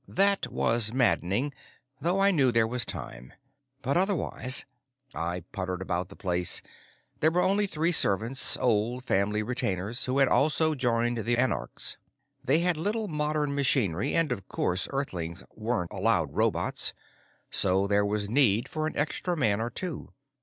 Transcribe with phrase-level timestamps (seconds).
[0.07, 1.53] That was maddening,
[2.01, 3.33] though I knew there was time.
[3.83, 4.65] But otherwise
[5.13, 6.63] I puttered about the place.
[7.19, 11.97] There were only three servants, old family retainers who had also joined the anarchs.
[12.43, 16.93] They had little modern machinery, and of course Earthlings weren't allowed robots,
[17.51, 20.11] so there was need for an extra man or two.